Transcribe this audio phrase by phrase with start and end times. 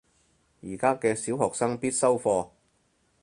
[0.63, 2.49] 而家嘅小學生必修課